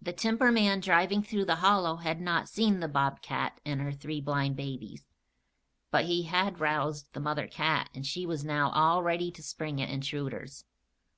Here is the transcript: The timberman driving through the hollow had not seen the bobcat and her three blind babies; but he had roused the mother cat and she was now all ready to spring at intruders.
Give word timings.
The 0.00 0.14
timberman 0.14 0.80
driving 0.80 1.22
through 1.22 1.44
the 1.44 1.56
hollow 1.56 1.96
had 1.96 2.18
not 2.18 2.48
seen 2.48 2.80
the 2.80 2.88
bobcat 2.88 3.60
and 3.62 3.82
her 3.82 3.92
three 3.92 4.18
blind 4.18 4.56
babies; 4.56 5.04
but 5.90 6.06
he 6.06 6.22
had 6.22 6.60
roused 6.60 7.12
the 7.12 7.20
mother 7.20 7.46
cat 7.46 7.90
and 7.92 8.06
she 8.06 8.24
was 8.24 8.42
now 8.42 8.70
all 8.70 9.02
ready 9.02 9.30
to 9.30 9.42
spring 9.42 9.78
at 9.82 9.90
intruders. 9.90 10.64